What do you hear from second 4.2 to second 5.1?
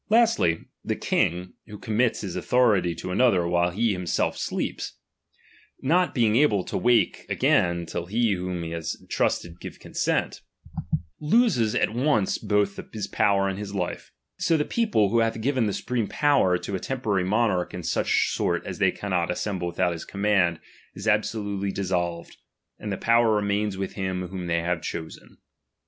sleeps,